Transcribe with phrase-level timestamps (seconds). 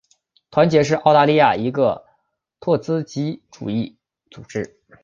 [0.49, 2.07] 团结是澳大利亚的一个
[2.59, 3.97] 托洛茨基主义
[4.31, 4.77] 组织。